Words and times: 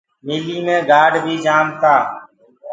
ميٚليٚ 0.25 0.63
مي 0.65 0.75
گآرڊ 0.89 1.13
بي 1.23 1.35
جآم 1.45 1.67
تآ۔ 1.81 1.95